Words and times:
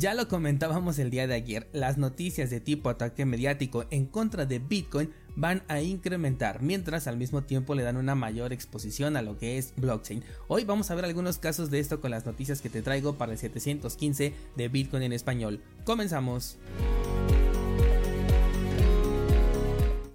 Ya 0.00 0.14
lo 0.14 0.28
comentábamos 0.28 0.98
el 0.98 1.10
día 1.10 1.26
de 1.26 1.34
ayer, 1.34 1.68
las 1.74 1.98
noticias 1.98 2.48
de 2.48 2.58
tipo 2.58 2.88
ataque 2.88 3.26
mediático 3.26 3.84
en 3.90 4.06
contra 4.06 4.46
de 4.46 4.58
Bitcoin 4.58 5.12
van 5.36 5.62
a 5.68 5.82
incrementar, 5.82 6.62
mientras 6.62 7.06
al 7.06 7.18
mismo 7.18 7.42
tiempo 7.42 7.74
le 7.74 7.82
dan 7.82 7.98
una 7.98 8.14
mayor 8.14 8.54
exposición 8.54 9.18
a 9.18 9.20
lo 9.20 9.36
que 9.36 9.58
es 9.58 9.74
blockchain. 9.76 10.24
Hoy 10.48 10.64
vamos 10.64 10.90
a 10.90 10.94
ver 10.94 11.04
algunos 11.04 11.36
casos 11.36 11.70
de 11.70 11.80
esto 11.80 12.00
con 12.00 12.12
las 12.12 12.24
noticias 12.24 12.62
que 12.62 12.70
te 12.70 12.80
traigo 12.80 13.18
para 13.18 13.32
el 13.32 13.38
715 13.38 14.32
de 14.56 14.68
Bitcoin 14.68 15.02
en 15.02 15.12
español. 15.12 15.60
Comenzamos. 15.84 16.56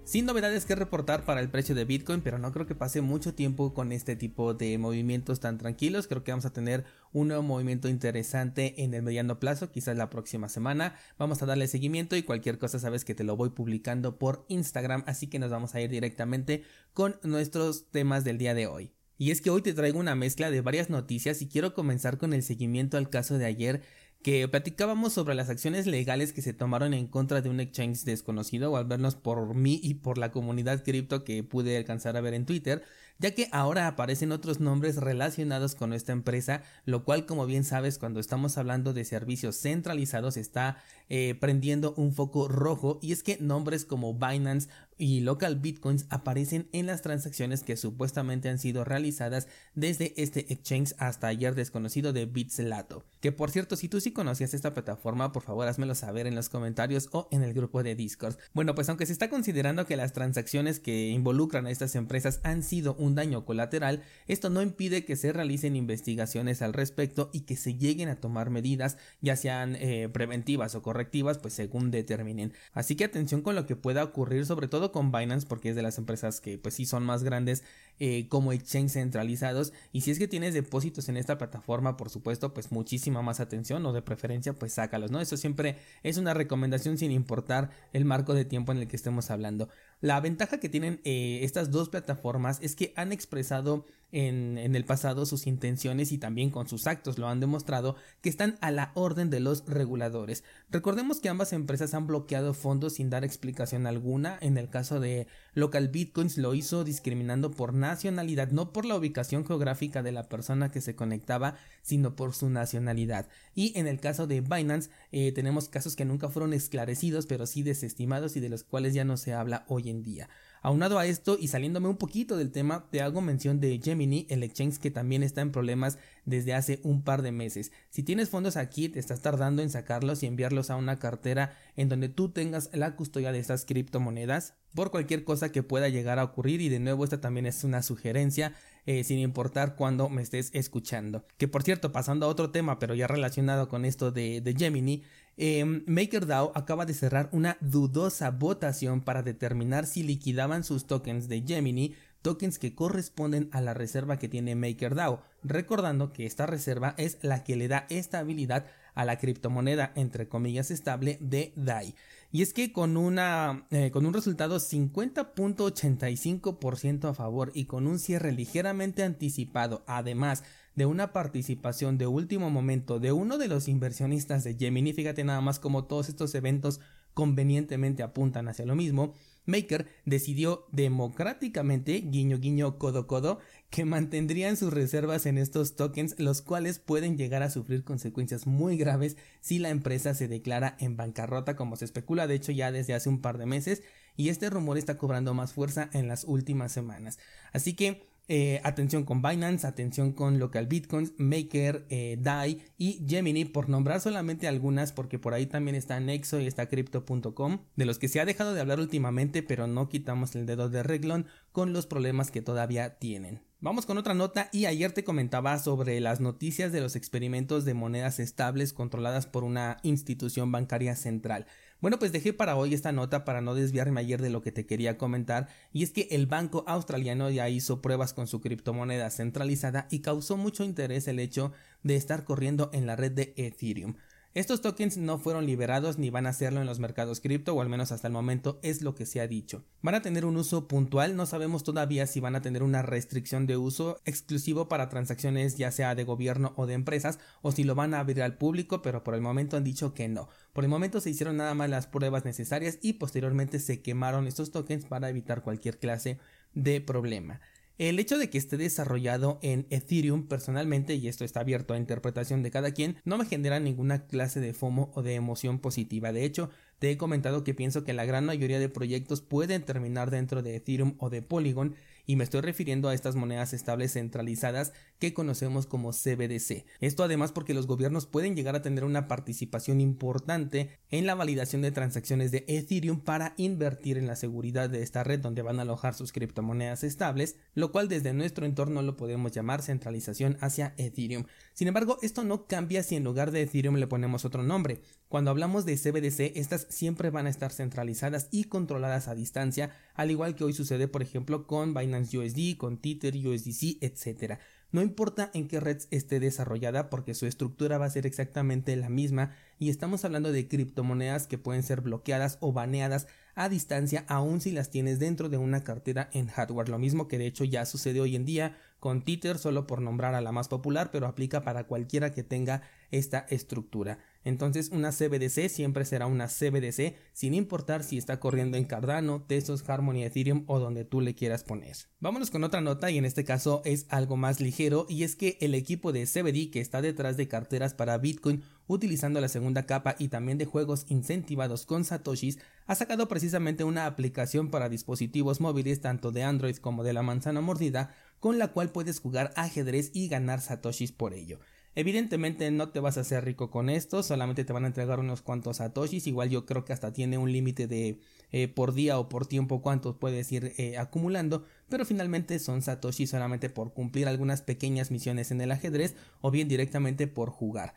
Sin 0.06 0.24
novedades 0.24 0.66
que 0.66 0.76
reportar 0.76 1.24
para 1.24 1.40
el 1.40 1.48
precio 1.48 1.74
de 1.74 1.84
Bitcoin, 1.84 2.20
pero 2.20 2.38
no 2.38 2.52
creo 2.52 2.64
que 2.64 2.76
pase 2.76 3.00
mucho 3.00 3.34
tiempo 3.34 3.74
con 3.74 3.90
este 3.90 4.14
tipo 4.14 4.54
de 4.54 4.78
movimientos 4.78 5.40
tan 5.40 5.58
tranquilos. 5.58 6.06
Creo 6.06 6.22
que 6.22 6.30
vamos 6.30 6.46
a 6.46 6.52
tener 6.52 6.84
un 7.12 7.26
nuevo 7.26 7.42
movimiento 7.42 7.88
interesante 7.88 8.84
en 8.84 8.94
el 8.94 9.02
mediano 9.02 9.40
plazo, 9.40 9.72
quizás 9.72 9.96
la 9.96 10.08
próxima 10.08 10.48
semana. 10.48 10.94
Vamos 11.18 11.42
a 11.42 11.46
darle 11.46 11.66
seguimiento 11.66 12.14
y 12.14 12.22
cualquier 12.22 12.56
cosa 12.58 12.78
sabes 12.78 13.04
que 13.04 13.16
te 13.16 13.24
lo 13.24 13.36
voy 13.36 13.50
publicando 13.50 14.16
por 14.16 14.44
Instagram, 14.46 15.02
así 15.08 15.26
que 15.26 15.40
nos 15.40 15.50
vamos 15.50 15.74
a 15.74 15.80
ir 15.80 15.90
directamente 15.90 16.62
con 16.94 17.18
nuestros 17.24 17.90
temas 17.90 18.22
del 18.22 18.38
día 18.38 18.54
de 18.54 18.68
hoy. 18.68 18.92
Y 19.18 19.32
es 19.32 19.40
que 19.40 19.50
hoy 19.50 19.62
te 19.62 19.72
traigo 19.72 19.98
una 19.98 20.14
mezcla 20.14 20.50
de 20.50 20.60
varias 20.60 20.88
noticias 20.88 21.42
y 21.42 21.48
quiero 21.48 21.74
comenzar 21.74 22.16
con 22.16 22.32
el 22.32 22.44
seguimiento 22.44 22.96
al 22.96 23.10
caso 23.10 23.38
de 23.38 23.46
ayer 23.46 23.82
que 24.26 24.48
platicábamos 24.48 25.12
sobre 25.12 25.36
las 25.36 25.50
acciones 25.50 25.86
legales 25.86 26.32
que 26.32 26.42
se 26.42 26.52
tomaron 26.52 26.94
en 26.94 27.06
contra 27.06 27.42
de 27.42 27.48
un 27.48 27.60
exchange 27.60 28.02
desconocido 28.02 28.72
o 28.72 28.76
al 28.76 28.84
vernos 28.84 29.14
por 29.14 29.54
mí 29.54 29.78
y 29.80 29.94
por 29.94 30.18
la 30.18 30.32
comunidad 30.32 30.82
cripto 30.82 31.22
que 31.22 31.44
pude 31.44 31.76
alcanzar 31.76 32.16
a 32.16 32.20
ver 32.20 32.34
en 32.34 32.44
Twitter, 32.44 32.82
ya 33.18 33.34
que 33.34 33.48
ahora 33.52 33.86
aparecen 33.86 34.32
otros 34.32 34.60
nombres 34.60 34.96
relacionados 34.96 35.74
con 35.74 35.92
esta 35.92 36.12
empresa, 36.12 36.62
lo 36.84 37.04
cual 37.04 37.26
como 37.26 37.46
bien 37.46 37.64
sabes 37.64 37.98
cuando 37.98 38.20
estamos 38.20 38.58
hablando 38.58 38.92
de 38.92 39.04
servicios 39.04 39.56
centralizados 39.56 40.36
está 40.36 40.78
eh, 41.08 41.36
prendiendo 41.38 41.94
un 41.96 42.12
foco 42.12 42.48
rojo 42.48 42.98
y 43.00 43.12
es 43.12 43.22
que 43.22 43.38
nombres 43.40 43.84
como 43.84 44.14
Binance 44.14 44.68
y 44.98 45.20
Local 45.20 45.56
Bitcoins 45.56 46.06
aparecen 46.08 46.68
en 46.72 46.86
las 46.86 47.02
transacciones 47.02 47.62
que 47.62 47.76
supuestamente 47.76 48.48
han 48.48 48.58
sido 48.58 48.82
realizadas 48.84 49.46
desde 49.74 50.14
este 50.20 50.52
exchange 50.52 50.94
hasta 50.98 51.28
ayer 51.28 51.54
desconocido 51.54 52.12
de 52.12 52.26
Bitslato. 52.26 53.04
Que 53.20 53.30
por 53.30 53.50
cierto, 53.50 53.76
si 53.76 53.88
tú 53.88 54.00
sí 54.00 54.12
conocías 54.12 54.54
esta 54.54 54.74
plataforma, 54.74 55.32
por 55.32 55.42
favor 55.42 55.68
házmelo 55.68 55.94
saber 55.94 56.26
en 56.26 56.34
los 56.34 56.48
comentarios 56.48 57.08
o 57.12 57.28
en 57.30 57.42
el 57.42 57.54
grupo 57.54 57.82
de 57.82 57.94
Discord. 57.94 58.36
Bueno, 58.54 58.74
pues 58.74 58.88
aunque 58.88 59.06
se 59.06 59.12
está 59.12 59.28
considerando 59.28 59.86
que 59.86 59.96
las 59.96 60.12
transacciones 60.12 60.80
que 60.80 61.08
involucran 61.08 61.66
a 61.66 61.70
estas 61.70 61.94
empresas 61.94 62.40
han 62.42 62.62
sido 62.62 62.94
un 62.94 63.05
daño 63.14 63.44
colateral, 63.44 64.02
esto 64.26 64.50
no 64.50 64.62
impide 64.62 65.04
que 65.04 65.16
se 65.16 65.32
realicen 65.32 65.76
investigaciones 65.76 66.62
al 66.62 66.72
respecto 66.72 67.30
y 67.32 67.40
que 67.40 67.56
se 67.56 67.74
lleguen 67.74 68.08
a 68.08 68.16
tomar 68.16 68.50
medidas, 68.50 68.98
ya 69.20 69.36
sean 69.36 69.76
eh, 69.76 70.08
preventivas 70.12 70.74
o 70.74 70.82
correctivas, 70.82 71.38
pues 71.38 71.54
según 71.54 71.90
determinen. 71.90 72.52
Así 72.72 72.96
que 72.96 73.04
atención 73.04 73.42
con 73.42 73.54
lo 73.54 73.66
que 73.66 73.76
pueda 73.76 74.04
ocurrir, 74.04 74.46
sobre 74.46 74.68
todo 74.68 74.92
con 74.92 75.12
Binance 75.12 75.46
porque 75.46 75.70
es 75.70 75.76
de 75.76 75.82
las 75.82 75.98
empresas 75.98 76.40
que 76.40 76.58
pues 76.58 76.74
sí 76.74 76.86
son 76.86 77.04
más 77.04 77.22
grandes 77.22 77.64
eh, 77.98 78.28
como 78.28 78.52
exchange 78.52 78.92
centralizados. 78.92 79.72
Y 79.92 80.02
si 80.02 80.10
es 80.10 80.18
que 80.18 80.28
tienes 80.28 80.54
depósitos 80.54 81.08
en 81.08 81.16
esta 81.16 81.38
plataforma 81.38 81.96
por 81.96 82.10
supuesto 82.10 82.52
pues 82.52 82.72
muchísima 82.72 83.22
más 83.22 83.40
atención 83.40 83.84
o 83.86 83.92
de 83.92 84.02
preferencia 84.02 84.52
pues 84.52 84.72
sácalos 84.72 85.10
no 85.10 85.20
eso 85.20 85.36
siempre 85.36 85.78
es 86.02 86.16
una 86.18 86.34
recomendación 86.34 86.98
sin 86.98 87.10
importar 87.10 87.70
el 87.92 88.04
marco 88.04 88.34
de 88.34 88.44
tiempo 88.44 88.72
en 88.72 88.78
el 88.78 88.88
que 88.88 88.96
estemos 88.96 89.30
hablando. 89.30 89.68
La 90.00 90.20
ventaja 90.20 90.58
que 90.58 90.68
tienen 90.68 91.00
eh, 91.04 91.40
estas 91.42 91.70
dos 91.70 91.88
plataformas 91.88 92.58
es 92.60 92.76
que 92.76 92.92
han 92.96 93.12
expresado 93.12 93.86
en, 94.12 94.56
el 94.58 94.84
pasado 94.84 95.26
sus 95.26 95.46
intenciones 95.46 96.12
y 96.12 96.18
también 96.18 96.50
con 96.50 96.68
sus 96.68 96.86
actos 96.86 97.18
lo 97.18 97.28
han 97.28 97.40
demostrado 97.40 97.96
que 98.20 98.28
están 98.28 98.56
a 98.60 98.70
la 98.70 98.92
orden 98.94 99.30
de 99.30 99.40
los 99.40 99.66
reguladores. 99.66 100.44
Recordemos 100.70 101.20
que 101.20 101.28
ambas 101.28 101.52
empresas 101.52 101.94
han 101.94 102.06
bloqueado 102.06 102.54
fondos 102.54 102.94
sin 102.94 103.10
dar 103.10 103.24
explicación 103.24 103.86
alguna. 103.86 104.38
En 104.40 104.58
el 104.58 104.68
caso 104.68 105.00
de 105.00 105.26
Local 105.54 105.88
Bitcoins 105.88 106.38
lo 106.38 106.54
hizo 106.54 106.84
discriminando 106.84 107.50
por 107.50 107.74
nacionalidad, 107.74 108.50
no 108.50 108.72
por 108.72 108.84
la 108.84 108.96
ubicación 108.96 109.44
geográfica 109.44 110.02
de 110.02 110.12
la 110.12 110.28
persona 110.28 110.70
que 110.70 110.80
se 110.80 110.94
conectaba, 110.94 111.56
sino 111.82 112.16
por 112.16 112.34
su 112.34 112.48
nacionalidad. 112.48 113.28
Y 113.54 113.78
en 113.78 113.86
el 113.86 114.00
caso 114.00 114.26
de 114.26 114.40
Binance 114.40 114.90
eh, 115.12 115.32
tenemos 115.32 115.68
casos 115.68 115.96
que 115.96 116.04
nunca 116.04 116.28
fueron 116.28 116.52
esclarecidos, 116.52 117.26
pero 117.26 117.46
sí 117.46 117.62
desestimados 117.62 118.36
y 118.36 118.40
de 118.40 118.48
los 118.48 118.64
cuales 118.64 118.94
ya 118.94 119.04
no 119.04 119.16
se 119.16 119.34
habla 119.34 119.64
hoy 119.68 119.90
en 119.90 120.02
día. 120.02 120.28
Aunado 120.66 120.98
a 120.98 121.06
esto 121.06 121.36
y 121.40 121.46
saliéndome 121.46 121.86
un 121.86 121.96
poquito 121.96 122.36
del 122.36 122.50
tema, 122.50 122.88
te 122.90 123.00
hago 123.00 123.20
mención 123.20 123.60
de 123.60 123.80
Gemini, 123.80 124.26
el 124.30 124.42
exchange 124.42 124.78
que 124.78 124.90
también 124.90 125.22
está 125.22 125.40
en 125.40 125.52
problemas 125.52 125.96
desde 126.26 126.52
hace 126.52 126.80
un 126.82 127.02
par 127.02 127.22
de 127.22 127.32
meses. 127.32 127.72
Si 127.88 128.02
tienes 128.02 128.28
fondos 128.28 128.56
aquí, 128.56 128.90
te 128.90 128.98
estás 128.98 129.22
tardando 129.22 129.62
en 129.62 129.70
sacarlos 129.70 130.22
y 130.22 130.26
enviarlos 130.26 130.70
a 130.70 130.76
una 130.76 130.98
cartera 130.98 131.56
en 131.76 131.88
donde 131.88 132.10
tú 132.10 132.28
tengas 132.28 132.68
la 132.74 132.94
custodia 132.96 133.32
de 133.32 133.38
estas 133.38 133.64
criptomonedas 133.64 134.54
por 134.74 134.90
cualquier 134.90 135.24
cosa 135.24 135.50
que 135.50 135.62
pueda 135.62 135.88
llegar 135.88 136.18
a 136.18 136.24
ocurrir 136.24 136.60
y 136.60 136.68
de 136.68 136.78
nuevo 136.78 137.02
esta 137.02 137.20
también 137.20 137.46
es 137.46 137.64
una 137.64 137.82
sugerencia 137.82 138.52
eh, 138.84 139.04
sin 139.04 139.18
importar 139.18 139.74
cuándo 139.74 140.08
me 140.10 140.20
estés 140.20 140.50
escuchando 140.52 141.24
que 141.38 141.48
por 141.48 141.62
cierto 141.62 141.92
pasando 141.92 142.26
a 142.26 142.28
otro 142.28 142.50
tema 142.50 142.78
pero 142.78 142.94
ya 142.94 143.06
relacionado 143.06 143.68
con 143.68 143.86
esto 143.86 144.12
de, 144.12 144.42
de 144.42 144.54
Gemini 144.54 145.02
eh, 145.38 145.64
MakerDAO 145.64 146.52
acaba 146.54 146.86
de 146.86 146.94
cerrar 146.94 147.28
una 147.32 147.56
dudosa 147.60 148.30
votación 148.30 149.00
para 149.00 149.22
determinar 149.22 149.86
si 149.86 150.02
liquidaban 150.02 150.62
sus 150.62 150.86
tokens 150.86 151.28
de 151.28 151.42
Gemini 151.46 151.94
tokens 152.26 152.58
que 152.58 152.74
corresponden 152.74 153.48
a 153.52 153.60
la 153.60 153.72
reserva 153.72 154.18
que 154.18 154.28
tiene 154.28 154.56
MakerDAO, 154.56 155.22
recordando 155.44 156.12
que 156.12 156.26
esta 156.26 156.44
reserva 156.44 156.96
es 156.98 157.18
la 157.22 157.44
que 157.44 157.54
le 157.54 157.68
da 157.68 157.86
estabilidad 157.88 158.66
a 158.96 159.04
la 159.04 159.20
criptomoneda 159.20 159.92
entre 159.94 160.26
comillas 160.26 160.72
estable 160.72 161.18
de 161.20 161.52
DAI. 161.54 161.94
Y 162.32 162.42
es 162.42 162.52
que 162.52 162.72
con, 162.72 162.96
una, 162.96 163.68
eh, 163.70 163.92
con 163.92 164.06
un 164.06 164.12
resultado 164.12 164.56
50.85% 164.56 167.10
a 167.10 167.14
favor 167.14 167.52
y 167.54 167.66
con 167.66 167.86
un 167.86 168.00
cierre 168.00 168.32
ligeramente 168.32 169.04
anticipado, 169.04 169.84
además 169.86 170.42
de 170.74 170.84
una 170.84 171.12
participación 171.12 171.96
de 171.96 172.08
último 172.08 172.50
momento 172.50 172.98
de 172.98 173.12
uno 173.12 173.38
de 173.38 173.46
los 173.46 173.68
inversionistas 173.68 174.42
de 174.42 174.56
Gemini, 174.56 174.92
fíjate 174.92 175.22
nada 175.22 175.42
más 175.42 175.60
como 175.60 175.84
todos 175.84 176.08
estos 176.08 176.34
eventos 176.34 176.80
convenientemente 177.14 178.02
apuntan 178.02 178.48
hacia 178.48 178.66
lo 178.66 178.74
mismo, 178.74 179.14
Maker 179.46 179.86
decidió 180.04 180.66
democráticamente, 180.72 182.00
guiño 182.00 182.38
guiño 182.38 182.78
codo 182.78 183.06
codo, 183.06 183.38
que 183.70 183.84
mantendrían 183.84 184.56
sus 184.56 184.72
reservas 184.72 185.26
en 185.26 185.38
estos 185.38 185.76
tokens, 185.76 186.14
los 186.18 186.42
cuales 186.42 186.78
pueden 186.78 187.16
llegar 187.16 187.42
a 187.42 187.50
sufrir 187.50 187.84
consecuencias 187.84 188.46
muy 188.46 188.76
graves 188.76 189.16
si 189.40 189.58
la 189.58 189.70
empresa 189.70 190.14
se 190.14 190.28
declara 190.28 190.76
en 190.80 190.96
bancarrota 190.96 191.56
como 191.56 191.76
se 191.76 191.84
especula 191.84 192.26
de 192.26 192.34
hecho 192.34 192.52
ya 192.52 192.70
desde 192.72 192.94
hace 192.94 193.08
un 193.08 193.20
par 193.20 193.38
de 193.38 193.46
meses 193.46 193.82
y 194.16 194.30
este 194.30 194.50
rumor 194.50 194.78
está 194.78 194.96
cobrando 194.96 195.34
más 195.34 195.52
fuerza 195.52 195.90
en 195.92 196.08
las 196.08 196.24
últimas 196.24 196.72
semanas. 196.72 197.18
Así 197.52 197.74
que 197.74 198.02
eh, 198.28 198.60
atención 198.64 199.04
con 199.04 199.22
Binance, 199.22 199.66
atención 199.66 200.12
con 200.12 200.38
Local 200.38 200.66
Bitcoins, 200.66 201.12
Maker, 201.16 201.86
eh, 201.90 202.18
DAI 202.20 202.62
y 202.76 203.04
Gemini, 203.06 203.44
por 203.44 203.68
nombrar 203.68 204.00
solamente 204.00 204.48
algunas, 204.48 204.92
porque 204.92 205.18
por 205.18 205.34
ahí 205.34 205.46
también 205.46 205.76
está 205.76 206.00
Nexo 206.00 206.40
y 206.40 206.46
está 206.46 206.68
Crypto.com, 206.68 207.60
de 207.76 207.86
los 207.86 207.98
que 207.98 208.08
se 208.08 208.20
ha 208.20 208.24
dejado 208.24 208.54
de 208.54 208.60
hablar 208.60 208.80
últimamente, 208.80 209.42
pero 209.42 209.66
no 209.66 209.88
quitamos 209.88 210.34
el 210.34 210.46
dedo 210.46 210.68
de 210.68 210.82
reglón 210.82 211.26
con 211.52 211.72
los 211.72 211.86
problemas 211.86 212.30
que 212.30 212.42
todavía 212.42 212.98
tienen. 212.98 213.42
Vamos 213.60 213.86
con 213.86 213.96
otra 213.96 214.12
nota 214.12 214.50
y 214.52 214.66
ayer 214.66 214.92
te 214.92 215.02
comentaba 215.02 215.58
sobre 215.58 215.98
las 216.00 216.20
noticias 216.20 216.72
de 216.72 216.80
los 216.80 216.94
experimentos 216.94 217.64
de 217.64 217.74
monedas 217.74 218.20
estables 218.20 218.72
controladas 218.72 219.26
por 219.26 219.44
una 219.44 219.78
institución 219.82 220.52
bancaria 220.52 220.94
central. 220.94 221.46
Bueno, 221.80 221.98
pues 221.98 222.10
dejé 222.10 222.32
para 222.32 222.56
hoy 222.56 222.72
esta 222.72 222.90
nota 222.90 223.24
para 223.26 223.42
no 223.42 223.54
desviarme 223.54 224.00
ayer 224.00 224.22
de 224.22 224.30
lo 224.30 224.40
que 224.40 224.50
te 224.50 224.64
quería 224.64 224.96
comentar 224.96 225.48
y 225.74 225.82
es 225.82 225.90
que 225.90 226.08
el 226.10 226.26
banco 226.26 226.64
australiano 226.66 227.28
ya 227.28 227.50
hizo 227.50 227.82
pruebas 227.82 228.14
con 228.14 228.26
su 228.26 228.40
criptomoneda 228.40 229.10
centralizada 229.10 229.86
y 229.90 230.00
causó 230.00 230.38
mucho 230.38 230.64
interés 230.64 231.06
el 231.06 231.18
hecho 231.18 231.52
de 231.82 231.96
estar 231.96 232.24
corriendo 232.24 232.70
en 232.72 232.86
la 232.86 232.96
red 232.96 233.12
de 233.12 233.34
Ethereum. 233.36 233.96
Estos 234.36 234.60
tokens 234.60 234.98
no 234.98 235.18
fueron 235.18 235.46
liberados 235.46 235.96
ni 235.96 236.10
van 236.10 236.26
a 236.26 236.28
hacerlo 236.28 236.60
en 236.60 236.66
los 236.66 236.78
mercados 236.78 237.20
cripto, 237.20 237.54
o 237.54 237.62
al 237.62 237.70
menos 237.70 237.90
hasta 237.90 238.08
el 238.08 238.12
momento 238.12 238.60
es 238.62 238.82
lo 238.82 238.94
que 238.94 239.06
se 239.06 239.22
ha 239.22 239.26
dicho. 239.26 239.64
Van 239.80 239.94
a 239.94 240.02
tener 240.02 240.26
un 240.26 240.36
uso 240.36 240.68
puntual, 240.68 241.16
no 241.16 241.24
sabemos 241.24 241.64
todavía 241.64 242.06
si 242.06 242.20
van 242.20 242.36
a 242.36 242.42
tener 242.42 242.62
una 242.62 242.82
restricción 242.82 243.46
de 243.46 243.56
uso 243.56 243.98
exclusivo 244.04 244.68
para 244.68 244.90
transacciones 244.90 245.56
ya 245.56 245.70
sea 245.70 245.94
de 245.94 246.04
gobierno 246.04 246.52
o 246.56 246.66
de 246.66 246.74
empresas, 246.74 247.18
o 247.40 247.50
si 247.50 247.64
lo 247.64 247.74
van 247.74 247.94
a 247.94 248.00
abrir 248.00 248.22
al 248.22 248.36
público, 248.36 248.82
pero 248.82 249.02
por 249.02 249.14
el 249.14 249.22
momento 249.22 249.56
han 249.56 249.64
dicho 249.64 249.94
que 249.94 250.06
no. 250.06 250.28
Por 250.52 250.64
el 250.64 250.70
momento 250.70 251.00
se 251.00 251.08
hicieron 251.08 251.38
nada 251.38 251.54
más 251.54 251.70
las 251.70 251.86
pruebas 251.86 252.26
necesarias 252.26 252.78
y 252.82 252.92
posteriormente 252.92 253.58
se 253.58 253.80
quemaron 253.80 254.26
estos 254.26 254.50
tokens 254.50 254.84
para 254.84 255.08
evitar 255.08 255.40
cualquier 255.40 255.78
clase 255.78 256.18
de 256.52 256.82
problema. 256.82 257.40
El 257.78 257.98
hecho 257.98 258.16
de 258.16 258.30
que 258.30 258.38
esté 258.38 258.56
desarrollado 258.56 259.38
en 259.42 259.66
Ethereum 259.68 260.28
personalmente, 260.28 260.94
y 260.94 261.08
esto 261.08 261.26
está 261.26 261.40
abierto 261.40 261.74
a 261.74 261.78
interpretación 261.78 262.42
de 262.42 262.50
cada 262.50 262.70
quien, 262.70 262.96
no 263.04 263.18
me 263.18 263.26
genera 263.26 263.60
ninguna 263.60 264.06
clase 264.06 264.40
de 264.40 264.54
FOMO 264.54 264.90
o 264.94 265.02
de 265.02 265.14
emoción 265.14 265.58
positiva. 265.58 266.10
De 266.10 266.24
hecho, 266.24 266.48
te 266.78 266.90
he 266.90 266.96
comentado 266.96 267.44
que 267.44 267.52
pienso 267.52 267.84
que 267.84 267.92
la 267.92 268.06
gran 268.06 268.24
mayoría 268.24 268.58
de 268.58 268.70
proyectos 268.70 269.20
pueden 269.20 269.62
terminar 269.62 270.10
dentro 270.10 270.42
de 270.42 270.56
Ethereum 270.56 270.94
o 270.98 271.10
de 271.10 271.20
Polygon, 271.20 271.74
y 272.06 272.16
me 272.16 272.24
estoy 272.24 272.40
refiriendo 272.40 272.88
a 272.88 272.94
estas 272.94 273.14
monedas 273.14 273.52
estables 273.52 273.92
centralizadas 273.92 274.72
que 274.98 275.14
conocemos 275.14 275.66
como 275.66 275.92
CBDC. 275.92 276.64
Esto 276.80 277.04
además 277.04 277.32
porque 277.32 277.54
los 277.54 277.66
gobiernos 277.66 278.06
pueden 278.06 278.36
llegar 278.36 278.56
a 278.56 278.62
tener 278.62 278.84
una 278.84 279.08
participación 279.08 279.80
importante 279.80 280.78
en 280.90 281.06
la 281.06 281.14
validación 281.14 281.62
de 281.62 281.72
transacciones 281.72 282.30
de 282.30 282.44
Ethereum 282.48 283.00
para 283.00 283.34
invertir 283.36 283.98
en 283.98 284.06
la 284.06 284.16
seguridad 284.16 284.70
de 284.70 284.82
esta 284.82 285.04
red 285.04 285.20
donde 285.20 285.42
van 285.42 285.58
a 285.58 285.62
alojar 285.62 285.94
sus 285.94 286.12
criptomonedas 286.12 286.84
estables, 286.84 287.36
lo 287.54 287.72
cual 287.72 287.88
desde 287.88 288.12
nuestro 288.12 288.46
entorno 288.46 288.82
lo 288.82 288.96
podemos 288.96 289.32
llamar 289.32 289.62
centralización 289.62 290.36
hacia 290.40 290.74
Ethereum. 290.76 291.24
Sin 291.52 291.68
embargo, 291.68 291.98
esto 292.02 292.24
no 292.24 292.46
cambia 292.46 292.82
si 292.82 292.96
en 292.96 293.04
lugar 293.04 293.30
de 293.30 293.42
Ethereum 293.42 293.76
le 293.76 293.86
ponemos 293.86 294.24
otro 294.24 294.42
nombre. 294.42 294.80
Cuando 295.08 295.30
hablamos 295.30 295.64
de 295.64 295.76
CBDC, 295.76 296.36
estas 296.36 296.66
siempre 296.68 297.10
van 297.10 297.26
a 297.26 297.30
estar 297.30 297.52
centralizadas 297.52 298.28
y 298.30 298.44
controladas 298.44 299.08
a 299.08 299.14
distancia, 299.14 299.70
al 299.94 300.10
igual 300.10 300.34
que 300.34 300.44
hoy 300.44 300.52
sucede 300.52 300.88
por 300.88 301.02
ejemplo 301.02 301.46
con 301.46 301.74
Binance 301.74 302.18
USD, 302.18 302.56
con 302.56 302.78
Tether, 302.78 303.14
USDC, 303.16 303.78
etc. 303.82 304.38
No 304.72 304.82
importa 304.82 305.30
en 305.32 305.46
qué 305.46 305.60
red 305.60 305.78
esté 305.90 306.18
desarrollada 306.18 306.90
porque 306.90 307.14
su 307.14 307.26
estructura 307.26 307.78
va 307.78 307.86
a 307.86 307.90
ser 307.90 308.04
exactamente 308.04 308.74
la 308.74 308.88
misma 308.88 309.32
y 309.58 309.70
estamos 309.70 310.04
hablando 310.04 310.32
de 310.32 310.48
criptomonedas 310.48 311.26
que 311.26 311.38
pueden 311.38 311.62
ser 311.62 311.80
bloqueadas 311.80 312.36
o 312.40 312.52
baneadas 312.52 313.06
a 313.36 313.48
distancia 313.48 314.04
aun 314.08 314.40
si 314.40 314.50
las 314.50 314.70
tienes 314.70 314.98
dentro 314.98 315.28
de 315.28 315.36
una 315.36 315.62
cartera 315.62 316.10
en 316.12 316.26
hardware. 316.26 316.68
Lo 316.68 316.78
mismo 316.78 317.06
que 317.06 317.18
de 317.18 317.26
hecho 317.26 317.44
ya 317.44 317.64
sucede 317.64 318.00
hoy 318.00 318.16
en 318.16 318.24
día 318.24 318.56
con 318.80 319.04
Tether 319.04 319.38
solo 319.38 319.66
por 319.66 319.80
nombrar 319.80 320.14
a 320.14 320.20
la 320.20 320.32
más 320.32 320.48
popular 320.48 320.90
pero 320.90 321.06
aplica 321.06 321.42
para 321.42 321.64
cualquiera 321.64 322.10
que 322.10 322.24
tenga 322.24 322.62
esta 322.90 323.20
estructura. 323.30 323.98
Entonces 324.26 324.70
una 324.72 324.90
CBDC 324.90 325.48
siempre 325.48 325.84
será 325.84 326.08
una 326.08 326.26
CBDC 326.26 326.96
sin 327.12 327.32
importar 327.32 327.84
si 327.84 327.96
está 327.96 328.18
corriendo 328.18 328.56
en 328.56 328.64
Cardano, 328.64 329.22
Tesos, 329.22 329.62
Harmony, 329.68 330.02
Ethereum 330.02 330.42
o 330.48 330.58
donde 330.58 330.84
tú 330.84 331.00
le 331.00 331.14
quieras 331.14 331.44
poner. 331.44 331.76
Vámonos 332.00 332.32
con 332.32 332.42
otra 332.42 332.60
nota 332.60 332.90
y 332.90 332.98
en 332.98 333.04
este 333.04 333.24
caso 333.24 333.62
es 333.64 333.86
algo 333.88 334.16
más 334.16 334.40
ligero 334.40 334.84
y 334.88 335.04
es 335.04 335.14
que 335.14 335.38
el 335.40 335.54
equipo 335.54 335.92
de 335.92 336.06
CBD 336.06 336.50
que 336.50 336.60
está 336.60 336.82
detrás 336.82 337.16
de 337.16 337.28
carteras 337.28 337.72
para 337.72 337.98
Bitcoin 337.98 338.42
utilizando 338.66 339.20
la 339.20 339.28
segunda 339.28 339.64
capa 339.64 339.94
y 339.96 340.08
también 340.08 340.38
de 340.38 340.44
juegos 340.44 340.86
incentivados 340.88 341.64
con 341.64 341.84
satoshis 341.84 342.40
ha 342.66 342.74
sacado 342.74 343.06
precisamente 343.06 343.62
una 343.62 343.86
aplicación 343.86 344.50
para 344.50 344.68
dispositivos 344.68 345.40
móviles 345.40 345.80
tanto 345.80 346.10
de 346.10 346.24
Android 346.24 346.56
como 346.56 346.82
de 346.82 346.94
la 346.94 347.04
manzana 347.04 347.42
mordida 347.42 347.94
con 348.18 348.40
la 348.40 348.48
cual 348.48 348.70
puedes 348.70 348.98
jugar 348.98 349.32
ajedrez 349.36 349.92
y 349.94 350.08
ganar 350.08 350.40
satoshis 350.40 350.90
por 350.90 351.14
ello. 351.14 351.38
Evidentemente 351.78 352.50
no 352.50 352.70
te 352.70 352.80
vas 352.80 352.96
a 352.96 353.02
hacer 353.02 353.26
rico 353.26 353.50
con 353.50 353.68
esto, 353.68 354.02
solamente 354.02 354.46
te 354.46 354.52
van 354.54 354.64
a 354.64 354.68
entregar 354.68 354.98
unos 354.98 355.20
cuantos 355.20 355.58
satoshis, 355.58 356.06
igual 356.06 356.30
yo 356.30 356.46
creo 356.46 356.64
que 356.64 356.72
hasta 356.72 356.94
tiene 356.94 357.18
un 357.18 357.30
límite 357.30 357.66
de 357.66 358.00
eh, 358.32 358.48
por 358.48 358.72
día 358.72 358.98
o 358.98 359.10
por 359.10 359.26
tiempo 359.26 359.60
cuántos 359.60 359.94
puedes 359.96 360.32
ir 360.32 360.54
eh, 360.56 360.78
acumulando, 360.78 361.44
pero 361.68 361.84
finalmente 361.84 362.38
son 362.38 362.62
satoshis 362.62 363.10
solamente 363.10 363.50
por 363.50 363.74
cumplir 363.74 364.08
algunas 364.08 364.40
pequeñas 364.40 364.90
misiones 364.90 365.30
en 365.30 365.42
el 365.42 365.52
ajedrez 365.52 365.96
o 366.22 366.30
bien 366.30 366.48
directamente 366.48 367.08
por 367.08 367.28
jugar. 367.28 367.74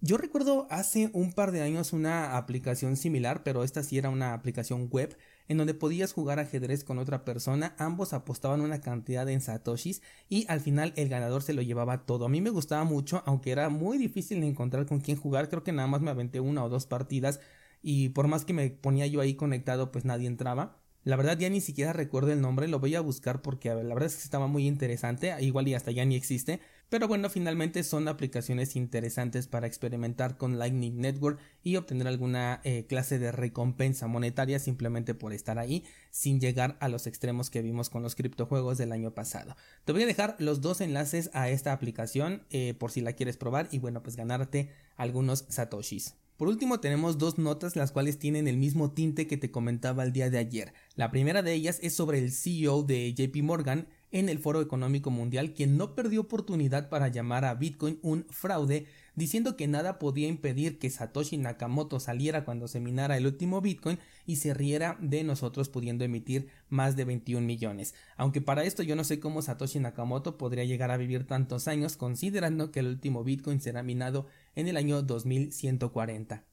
Yo 0.00 0.16
recuerdo 0.16 0.68
hace 0.70 1.10
un 1.12 1.32
par 1.32 1.50
de 1.50 1.62
años 1.62 1.92
una 1.92 2.36
aplicación 2.36 2.96
similar, 2.96 3.42
pero 3.42 3.64
esta 3.64 3.82
sí 3.82 3.98
era 3.98 4.10
una 4.10 4.32
aplicación 4.32 4.88
web 4.90 5.16
en 5.50 5.56
donde 5.56 5.74
podías 5.74 6.12
jugar 6.12 6.38
ajedrez 6.38 6.84
con 6.84 6.98
otra 6.98 7.24
persona, 7.24 7.74
ambos 7.76 8.12
apostaban 8.12 8.60
una 8.60 8.80
cantidad 8.80 9.28
en 9.28 9.40
satoshis 9.40 10.00
y 10.28 10.46
al 10.46 10.60
final 10.60 10.92
el 10.94 11.08
ganador 11.08 11.42
se 11.42 11.54
lo 11.54 11.60
llevaba 11.60 12.06
todo. 12.06 12.24
A 12.24 12.28
mí 12.28 12.40
me 12.40 12.50
gustaba 12.50 12.84
mucho, 12.84 13.24
aunque 13.26 13.50
era 13.50 13.68
muy 13.68 13.98
difícil 13.98 14.40
encontrar 14.44 14.86
con 14.86 15.00
quién 15.00 15.16
jugar, 15.16 15.48
creo 15.48 15.64
que 15.64 15.72
nada 15.72 15.88
más 15.88 16.02
me 16.02 16.12
aventé 16.12 16.38
una 16.38 16.62
o 16.62 16.68
dos 16.68 16.86
partidas 16.86 17.40
y 17.82 18.10
por 18.10 18.28
más 18.28 18.44
que 18.44 18.52
me 18.52 18.70
ponía 18.70 19.08
yo 19.08 19.20
ahí 19.20 19.34
conectado 19.34 19.90
pues 19.90 20.04
nadie 20.04 20.28
entraba. 20.28 20.76
La 21.02 21.16
verdad 21.16 21.36
ya 21.36 21.50
ni 21.50 21.60
siquiera 21.60 21.92
recuerdo 21.92 22.30
el 22.30 22.40
nombre, 22.40 22.68
lo 22.68 22.78
voy 22.78 22.94
a 22.94 23.00
buscar 23.00 23.42
porque 23.42 23.70
la 23.70 23.94
verdad 23.94 24.04
es 24.04 24.14
que 24.14 24.22
estaba 24.22 24.46
muy 24.46 24.68
interesante, 24.68 25.34
igual 25.40 25.66
y 25.66 25.74
hasta 25.74 25.90
ya 25.90 26.04
ni 26.04 26.14
existe, 26.14 26.60
pero 26.90 27.06
bueno, 27.06 27.30
finalmente 27.30 27.84
son 27.84 28.08
aplicaciones 28.08 28.76
interesantes 28.76 29.46
para 29.46 29.68
experimentar 29.68 30.36
con 30.36 30.58
Lightning 30.58 31.00
Network 31.00 31.38
y 31.62 31.76
obtener 31.76 32.08
alguna 32.08 32.60
eh, 32.64 32.84
clase 32.86 33.18
de 33.18 33.32
recompensa 33.32 34.08
monetaria 34.08 34.58
simplemente 34.58 35.14
por 35.14 35.32
estar 35.32 35.58
ahí 35.58 35.84
sin 36.10 36.40
llegar 36.40 36.76
a 36.80 36.88
los 36.88 37.06
extremos 37.06 37.48
que 37.48 37.62
vimos 37.62 37.90
con 37.90 38.02
los 38.02 38.16
criptojuegos 38.16 38.76
del 38.76 38.90
año 38.90 39.14
pasado. 39.14 39.56
Te 39.84 39.92
voy 39.92 40.02
a 40.02 40.06
dejar 40.06 40.34
los 40.40 40.60
dos 40.60 40.80
enlaces 40.80 41.30
a 41.32 41.48
esta 41.48 41.72
aplicación 41.72 42.42
eh, 42.50 42.74
por 42.74 42.90
si 42.90 43.00
la 43.00 43.12
quieres 43.12 43.36
probar 43.36 43.68
y 43.70 43.78
bueno 43.78 44.02
pues 44.02 44.16
ganarte 44.16 44.70
algunos 44.96 45.46
satoshis. 45.48 46.16
Por 46.40 46.48
último 46.48 46.80
tenemos 46.80 47.18
dos 47.18 47.38
notas 47.38 47.76
las 47.76 47.92
cuales 47.92 48.18
tienen 48.18 48.48
el 48.48 48.56
mismo 48.56 48.92
tinte 48.92 49.26
que 49.26 49.36
te 49.36 49.50
comentaba 49.50 50.04
el 50.04 50.12
día 50.12 50.30
de 50.30 50.38
ayer. 50.38 50.72
La 50.96 51.10
primera 51.10 51.42
de 51.42 51.52
ellas 51.52 51.78
es 51.82 51.94
sobre 51.94 52.18
el 52.18 52.32
CEO 52.32 52.82
de 52.82 53.12
JP 53.12 53.42
Morgan 53.42 53.86
en 54.10 54.28
el 54.28 54.38
Foro 54.38 54.60
Económico 54.60 55.10
Mundial 55.10 55.52
quien 55.52 55.76
no 55.76 55.94
perdió 55.94 56.22
oportunidad 56.22 56.88
para 56.88 57.08
llamar 57.08 57.44
a 57.44 57.54
Bitcoin 57.54 57.98
un 58.02 58.26
fraude 58.30 58.86
diciendo 59.14 59.56
que 59.56 59.68
nada 59.68 59.98
podía 59.98 60.28
impedir 60.28 60.78
que 60.78 60.90
Satoshi 60.90 61.36
Nakamoto 61.36 62.00
saliera 62.00 62.44
cuando 62.44 62.68
se 62.68 62.80
minara 62.80 63.16
el 63.16 63.26
último 63.26 63.60
Bitcoin 63.60 63.98
y 64.26 64.36
se 64.36 64.54
riera 64.54 64.96
de 65.00 65.24
nosotros 65.24 65.68
pudiendo 65.68 66.04
emitir 66.04 66.48
más 66.68 66.96
de 66.96 67.04
21 67.04 67.46
millones. 67.46 67.94
Aunque 68.16 68.40
para 68.40 68.64
esto 68.64 68.82
yo 68.82 68.96
no 68.96 69.04
sé 69.04 69.20
cómo 69.20 69.42
Satoshi 69.42 69.78
Nakamoto 69.78 70.38
podría 70.38 70.64
llegar 70.64 70.90
a 70.90 70.96
vivir 70.96 71.26
tantos 71.26 71.68
años 71.68 71.96
considerando 71.96 72.70
que 72.70 72.80
el 72.80 72.86
último 72.86 73.24
Bitcoin 73.24 73.60
será 73.60 73.82
minado 73.82 74.26
en 74.54 74.68
el 74.68 74.76
año 74.76 75.02
2140. 75.02 76.44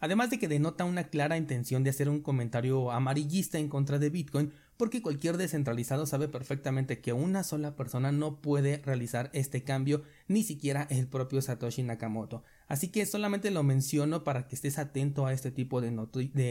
Además 0.00 0.30
de 0.30 0.38
que 0.38 0.48
denota 0.48 0.84
una 0.84 1.04
clara 1.04 1.36
intención 1.36 1.82
de 1.82 1.90
hacer 1.90 2.08
un 2.08 2.20
comentario 2.20 2.92
amarillista 2.92 3.58
en 3.58 3.68
contra 3.68 3.98
de 3.98 4.10
Bitcoin, 4.10 4.52
porque 4.78 5.02
cualquier 5.02 5.36
descentralizado 5.36 6.06
sabe 6.06 6.28
perfectamente 6.28 7.00
que 7.00 7.12
una 7.12 7.42
sola 7.42 7.74
persona 7.74 8.12
no 8.12 8.40
puede 8.40 8.78
realizar 8.78 9.28
este 9.34 9.64
cambio, 9.64 10.02
ni 10.28 10.44
siquiera 10.44 10.86
el 10.88 11.08
propio 11.08 11.42
Satoshi 11.42 11.82
Nakamoto. 11.82 12.44
Así 12.68 12.88
que 12.88 13.04
solamente 13.06 13.50
lo 13.50 13.62
menciono 13.62 14.24
para 14.24 14.46
que 14.46 14.54
estés 14.54 14.78
atento 14.78 15.26
a 15.26 15.32
este 15.32 15.50
tipo 15.50 15.80
de, 15.80 15.90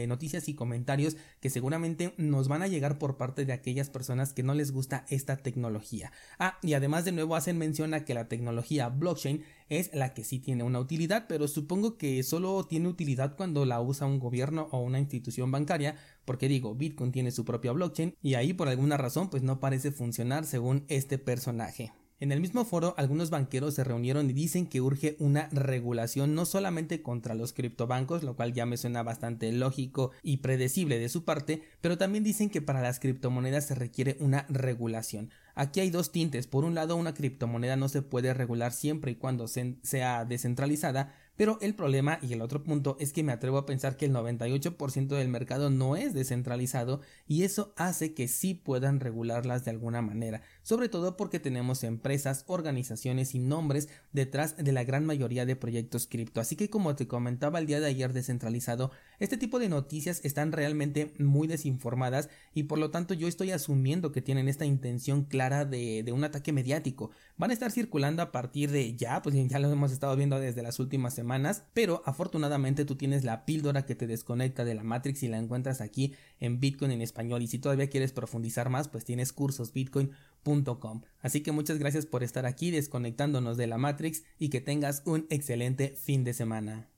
noticias 0.06 0.48
y 0.48 0.54
comentarios 0.54 1.16
que 1.40 1.48
seguramente 1.48 2.12
nos 2.18 2.48
van 2.48 2.62
a 2.62 2.66
llegar 2.66 2.98
por 2.98 3.16
parte 3.16 3.44
de 3.44 3.52
aquellas 3.52 3.88
personas 3.88 4.32
que 4.32 4.42
no 4.42 4.52
les 4.54 4.72
gusta 4.72 5.06
esta 5.08 5.36
tecnología. 5.36 6.12
Ah, 6.38 6.58
y 6.60 6.74
además 6.74 7.04
de 7.04 7.12
nuevo 7.12 7.34
hacen 7.34 7.56
mención 7.56 7.94
a 7.94 8.04
que 8.04 8.14
la 8.14 8.28
tecnología 8.28 8.88
blockchain 8.88 9.42
es 9.68 9.94
la 9.94 10.12
que 10.12 10.24
sí 10.24 10.38
tiene 10.38 10.64
una 10.64 10.80
utilidad, 10.80 11.26
pero 11.28 11.46
supongo 11.46 11.96
que 11.96 12.22
solo 12.22 12.64
tiene 12.64 12.88
utilidad 12.88 13.36
cuando 13.36 13.64
la 13.64 13.80
usa 13.80 14.06
un 14.06 14.18
gobierno 14.18 14.68
o 14.72 14.80
una 14.80 14.98
institución 14.98 15.50
bancaria, 15.50 15.96
porque 16.24 16.48
digo, 16.48 16.74
Bitcoin 16.74 17.12
tiene 17.12 17.30
su 17.30 17.44
propia 17.44 17.72
blockchain 17.72 18.14
y 18.22 18.34
ahí 18.34 18.52
por 18.52 18.68
alguna 18.68 18.96
razón 18.96 19.30
pues 19.30 19.42
no 19.42 19.60
parece 19.60 19.90
funcionar 19.92 20.44
según 20.44 20.84
este 20.88 21.18
personaje. 21.18 21.92
En 22.20 22.32
el 22.32 22.40
mismo 22.40 22.64
foro, 22.64 22.94
algunos 22.96 23.30
banqueros 23.30 23.74
se 23.74 23.84
reunieron 23.84 24.28
y 24.28 24.32
dicen 24.32 24.66
que 24.66 24.80
urge 24.80 25.16
una 25.20 25.48
regulación 25.52 26.34
no 26.34 26.46
solamente 26.46 27.00
contra 27.00 27.36
los 27.36 27.52
criptobancos, 27.52 28.24
lo 28.24 28.34
cual 28.34 28.52
ya 28.52 28.66
me 28.66 28.76
suena 28.76 29.04
bastante 29.04 29.52
lógico 29.52 30.10
y 30.24 30.38
predecible 30.38 30.98
de 30.98 31.08
su 31.08 31.24
parte, 31.24 31.62
pero 31.80 31.96
también 31.96 32.24
dicen 32.24 32.50
que 32.50 32.60
para 32.60 32.80
las 32.80 32.98
criptomonedas 32.98 33.66
se 33.66 33.76
requiere 33.76 34.16
una 34.18 34.46
regulación. 34.48 35.30
Aquí 35.54 35.78
hay 35.78 35.90
dos 35.90 36.10
tintes. 36.10 36.48
Por 36.48 36.64
un 36.64 36.74
lado, 36.74 36.96
una 36.96 37.14
criptomoneda 37.14 37.76
no 37.76 37.88
se 37.88 38.02
puede 38.02 38.34
regular 38.34 38.72
siempre 38.72 39.12
y 39.12 39.16
cuando 39.16 39.46
sea 39.46 40.24
descentralizada, 40.24 41.14
pero 41.38 41.56
el 41.60 41.76
problema 41.76 42.18
y 42.20 42.32
el 42.32 42.42
otro 42.42 42.64
punto 42.64 42.96
es 42.98 43.12
que 43.12 43.22
me 43.22 43.30
atrevo 43.30 43.58
a 43.58 43.64
pensar 43.64 43.96
que 43.96 44.06
el 44.06 44.12
98% 44.12 45.06
del 45.06 45.28
mercado 45.28 45.70
no 45.70 45.94
es 45.94 46.12
descentralizado 46.12 47.00
y 47.28 47.44
eso 47.44 47.72
hace 47.76 48.12
que 48.12 48.26
sí 48.26 48.54
puedan 48.54 48.98
regularlas 48.98 49.64
de 49.64 49.70
alguna 49.70 50.02
manera, 50.02 50.42
sobre 50.64 50.88
todo 50.88 51.16
porque 51.16 51.38
tenemos 51.38 51.84
empresas, 51.84 52.42
organizaciones 52.48 53.36
y 53.36 53.38
nombres 53.38 53.88
detrás 54.12 54.56
de 54.56 54.72
la 54.72 54.82
gran 54.82 55.06
mayoría 55.06 55.46
de 55.46 55.54
proyectos 55.54 56.08
cripto. 56.08 56.40
Así 56.40 56.56
que 56.56 56.70
como 56.70 56.96
te 56.96 57.06
comentaba 57.06 57.60
el 57.60 57.66
día 57.66 57.78
de 57.78 57.86
ayer 57.86 58.12
descentralizado, 58.12 58.90
este 59.20 59.36
tipo 59.36 59.60
de 59.60 59.68
noticias 59.68 60.20
están 60.24 60.50
realmente 60.50 61.14
muy 61.18 61.46
desinformadas 61.46 62.30
y 62.52 62.64
por 62.64 62.78
lo 62.78 62.90
tanto 62.90 63.14
yo 63.14 63.28
estoy 63.28 63.52
asumiendo 63.52 64.10
que 64.10 64.22
tienen 64.22 64.48
esta 64.48 64.64
intención 64.64 65.22
clara 65.22 65.64
de, 65.64 66.04
un 66.12 66.24
ataque 66.24 66.52
mediático. 66.52 67.12
Van 67.36 67.50
a 67.50 67.54
estar 67.54 67.70
circulando 67.70 68.22
a 68.22 68.32
partir 68.32 68.72
de 68.72 68.96
ya, 68.96 69.22
pues 69.22 69.36
ya 69.48 69.60
lo 69.60 69.70
hemos 69.70 69.92
estado 69.92 70.16
viendo 70.16 70.40
desde 70.40 70.62
las 70.62 70.80
últimas 70.80 71.14
pero 71.74 72.02
afortunadamente 72.06 72.84
tú 72.84 72.96
tienes 72.96 73.24
la 73.24 73.44
píldora 73.44 73.86
que 73.86 73.94
te 73.94 74.06
desconecta 74.06 74.64
de 74.64 74.74
la 74.74 74.82
Matrix 74.82 75.22
y 75.22 75.28
la 75.28 75.38
encuentras 75.38 75.80
aquí 75.80 76.14
en 76.40 76.60
Bitcoin 76.60 76.90
en 76.90 77.02
español 77.02 77.42
y 77.42 77.46
si 77.46 77.58
todavía 77.58 77.90
quieres 77.90 78.12
profundizar 78.12 78.70
más 78.70 78.88
pues 78.88 79.04
tienes 79.04 79.32
cursosbitcoin.com. 79.32 81.02
Así 81.20 81.42
que 81.42 81.52
muchas 81.52 81.78
gracias 81.78 82.06
por 82.06 82.22
estar 82.22 82.46
aquí 82.46 82.70
desconectándonos 82.70 83.56
de 83.56 83.66
la 83.66 83.78
Matrix 83.78 84.24
y 84.38 84.48
que 84.48 84.60
tengas 84.60 85.02
un 85.04 85.26
excelente 85.30 85.94
fin 85.96 86.24
de 86.24 86.34
semana. 86.34 86.88